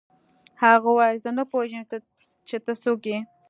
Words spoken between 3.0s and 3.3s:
یې